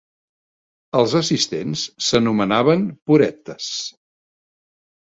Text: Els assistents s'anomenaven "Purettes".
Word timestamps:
Els 0.99 1.13
assistents 1.19 1.85
s'anomenaven 2.09 2.89
"Purettes". 3.05 3.71